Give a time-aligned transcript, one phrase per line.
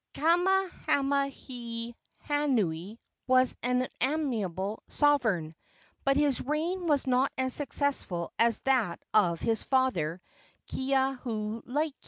[0.15, 1.93] Kamehamehanui
[3.27, 5.53] was an amiable sovereign,
[6.03, 10.19] but his reign was not as successful as that of his father,
[10.71, 11.93] Kekaulike.